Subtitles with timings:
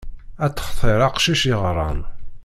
[0.43, 1.99] Ad textiṛ aqcic yeɣran.